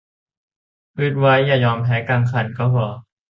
[0.97, 2.85] ฮึดไว้อย่ายอมแพ้กลางคันก็พอ